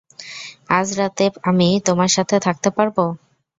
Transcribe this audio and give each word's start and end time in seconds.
আজ 0.77 0.87
রাতে 0.99 1.25
আমি 1.49 1.67
তোমার 1.87 2.09
সাথে 2.15 2.35
থাকতে 2.45 2.69
পারবো? 2.77 3.03